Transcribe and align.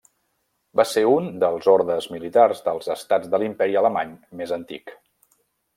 Va 0.79 0.85
ser 0.91 1.03
un 1.09 1.27
dels 1.43 1.69
ordes 1.75 2.09
militars 2.15 2.65
dels 2.69 2.91
estats 2.97 3.33
de 3.35 3.43
l'Imperi 3.45 3.79
Alemany 3.83 4.17
més 4.41 4.57
antic. 4.63 4.99